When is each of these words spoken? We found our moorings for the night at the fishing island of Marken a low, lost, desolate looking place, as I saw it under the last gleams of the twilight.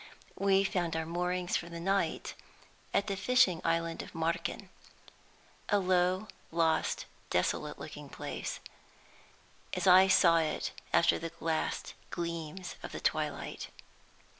We 0.39 0.63
found 0.63 0.95
our 0.95 1.05
moorings 1.05 1.55
for 1.57 1.69
the 1.69 1.79
night 1.79 2.33
at 2.91 3.05
the 3.05 3.15
fishing 3.15 3.61
island 3.63 4.01
of 4.01 4.15
Marken 4.15 4.71
a 5.69 5.77
low, 5.77 6.27
lost, 6.51 7.05
desolate 7.29 7.77
looking 7.77 8.09
place, 8.09 8.59
as 9.75 9.85
I 9.85 10.07
saw 10.07 10.37
it 10.39 10.71
under 10.91 11.19
the 11.19 11.31
last 11.39 11.93
gleams 12.09 12.77
of 12.81 12.93
the 12.93 12.99
twilight. 12.99 13.67